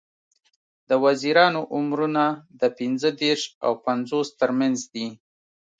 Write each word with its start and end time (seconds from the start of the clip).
د 0.89 0.91
وزیرانو 1.05 1.61
عمرونه 1.75 2.23
د 2.59 2.61
پینځه 2.77 3.09
دیرش 3.19 3.43
او 3.65 3.71
پینځوس 3.85 4.27
تر 4.41 4.49
منځ 4.59 4.77
دي. 4.93 5.07